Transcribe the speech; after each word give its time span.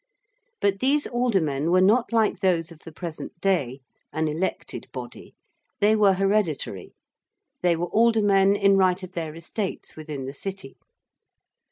But 0.61 0.79
these 0.79 1.05
aldermen 1.05 1.69
were 1.69 1.79
not 1.79 2.11
like 2.11 2.39
those 2.39 2.71
of 2.71 2.79
the 2.79 2.91
present 2.91 3.39
day, 3.39 3.81
an 4.11 4.27
elected 4.27 4.87
body: 4.91 5.35
they 5.79 5.95
were 5.95 6.13
hereditary: 6.15 6.95
they 7.61 7.75
were 7.75 7.85
aldermen 7.85 8.55
in 8.55 8.77
right 8.77 9.03
of 9.03 9.11
their 9.11 9.35
estates 9.35 9.95
within 9.95 10.25
the 10.25 10.33
City. 10.33 10.75